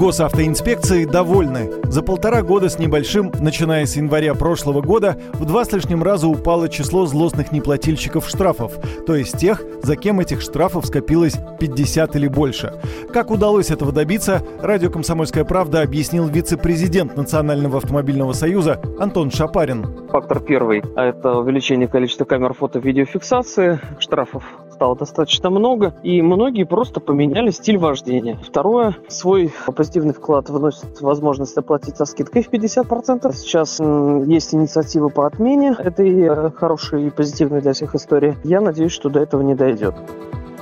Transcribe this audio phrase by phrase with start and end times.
[0.00, 1.70] Госавтоинспекции довольны.
[1.84, 6.26] За полтора года с небольшим, начиная с января прошлого года, в два с лишним раза
[6.26, 8.72] упало число злостных неплательщиков штрафов,
[9.06, 12.72] то есть тех, за кем этих штрафов скопилось 50 или больше.
[13.12, 20.08] Как удалось этого добиться, радио «Комсомольская правда» объяснил вице-президент Национального автомобильного союза Антон Шапарин.
[20.08, 24.44] Фактор первый– это увеличение количества камер фото-видеофиксации штрафов
[24.80, 28.38] стало достаточно много, и многие просто поменяли стиль вождения.
[28.42, 33.30] Второе, свой позитивный вклад вносит возможность оплатить со скидкой в 50%.
[33.34, 33.78] Сейчас
[34.26, 38.38] есть инициатива по отмене этой э, хорошей и позитивной для всех истории.
[38.42, 39.96] Я надеюсь, что до этого не дойдет.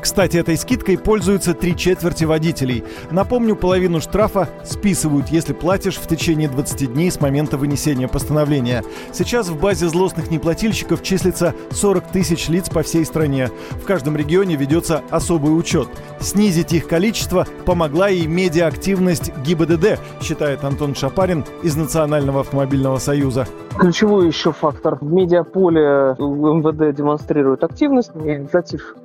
[0.01, 2.85] Кстати, этой скидкой пользуются три четверти водителей.
[3.11, 8.85] Напомню, половину штрафа списывают, если платишь в течение 20 дней с момента вынесения постановления.
[9.13, 13.51] Сейчас в базе злостных неплательщиков числится 40 тысяч лиц по всей стране.
[13.71, 15.89] В каждом регионе ведется особый учет.
[16.21, 23.47] Снизить их количество помогла и медиаактивность ГИБДД, считает Антон Шапарин из Национального автомобильного союза.
[23.79, 24.99] Ключевой еще фактор.
[25.01, 28.97] В медиаполе МВД демонстрирует активность, инициатив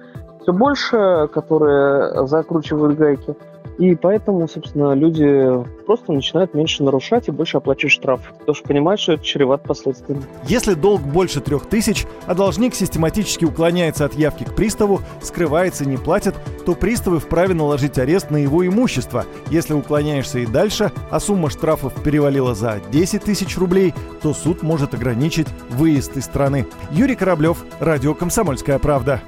[0.43, 3.35] все больше, которые закручивают гайки.
[3.79, 5.49] И поэтому, собственно, люди
[5.87, 10.23] просто начинают меньше нарушать и больше оплачивать штраф, потому что понимают, что это чревато последствиями.
[10.47, 15.87] Если долг больше трех тысяч, а должник систематически уклоняется от явки к приставу, скрывается и
[15.87, 16.35] не платит,
[16.67, 19.25] то приставы вправе наложить арест на его имущество.
[19.49, 24.93] Если уклоняешься и дальше, а сумма штрафов перевалила за 10 тысяч рублей, то суд может
[24.93, 26.67] ограничить выезд из страны.
[26.91, 29.19] Юрий Кораблев, Радио «Комсомольская правда».